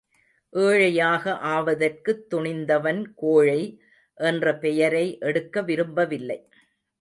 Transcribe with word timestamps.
ஏழையாக 0.53 1.33
ஆவதற்குத் 1.49 2.23
துணிந்தவன் 2.31 3.03
கோழை 3.15 3.61
என்ற 4.17 4.55
பெயரை 4.57 5.17
எடுக்க 5.19 5.61
விரும்பவில்லை. 5.61 6.39